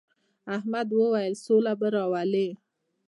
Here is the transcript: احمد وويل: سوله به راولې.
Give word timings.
احمد 0.55 0.87
وويل: 0.99 1.33
سوله 1.45 1.73
به 1.79 1.87
راولې. 1.95 2.47